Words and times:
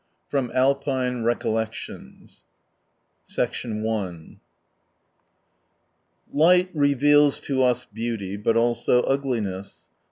^From 0.33 0.51
Alpine 0.55 1.21
Recollections.) 1.21 2.41
I 3.37 4.23
Light 6.33 6.71
reveals 6.73 7.39
to 7.41 7.61
us 7.61 7.85
beauty— 7.85 8.35
but 8.35 8.57
also 8.57 9.03
ugli 9.03 9.41
ness. 9.43 9.81